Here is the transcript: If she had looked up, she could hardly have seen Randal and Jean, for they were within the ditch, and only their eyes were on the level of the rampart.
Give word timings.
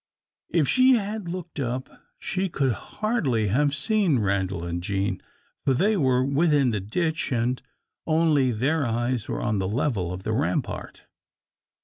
If 0.49 0.67
she 0.67 0.93
had 0.93 1.29
looked 1.29 1.59
up, 1.59 1.87
she 2.17 2.49
could 2.49 2.71
hardly 2.71 3.49
have 3.49 3.75
seen 3.75 4.17
Randal 4.17 4.63
and 4.63 4.81
Jean, 4.81 5.21
for 5.63 5.75
they 5.75 5.95
were 5.95 6.25
within 6.25 6.71
the 6.71 6.79
ditch, 6.79 7.31
and 7.31 7.61
only 8.07 8.49
their 8.51 8.83
eyes 8.83 9.27
were 9.29 9.43
on 9.43 9.59
the 9.59 9.67
level 9.69 10.11
of 10.11 10.23
the 10.23 10.33
rampart. 10.33 11.05